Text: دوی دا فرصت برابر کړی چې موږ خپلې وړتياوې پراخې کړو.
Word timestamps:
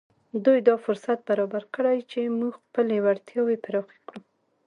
دوی 0.45 0.59
دا 0.69 0.75
فرصت 0.85 1.17
برابر 1.29 1.63
کړی 1.75 1.97
چې 2.11 2.35
موږ 2.39 2.53
خپلې 2.65 2.97
وړتياوې 3.05 3.57
پراخې 3.65 3.99
کړو. 4.07 4.21